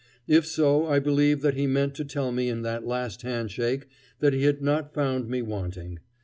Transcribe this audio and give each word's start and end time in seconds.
If 0.27 0.47
so, 0.47 0.87
I 0.87 0.97
believe 0.97 1.41
that 1.41 1.53
he 1.53 1.67
meant 1.67 1.93
to 1.93 2.03
tell 2.03 2.31
me 2.31 2.49
in 2.49 2.63
that 2.63 2.87
last 2.87 3.21
hand 3.21 3.51
shake 3.51 3.87
that 4.17 4.33
he 4.33 4.45
had 4.45 4.59
not 4.59 4.95
found 4.95 5.29
me 5.29 5.43
wanting. 5.43 5.99